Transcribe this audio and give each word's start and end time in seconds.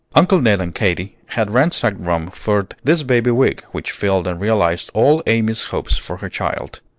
Uncle 0.15 0.41
Ned 0.41 0.59
and 0.59 0.73
Katy 0.73 1.15
had 1.27 1.51
ransacked 1.51 1.99
Rome 1.99 2.31
for 2.31 2.67
this 2.83 3.03
baby 3.03 3.29
wig, 3.29 3.63
which 3.71 3.91
filled 3.91 4.25
and 4.27 4.41
realized 4.41 4.89
all 4.95 5.21
Amy's 5.27 5.65
hopes 5.65 5.95
for 5.95 6.17
her 6.17 6.27
child. 6.27 6.81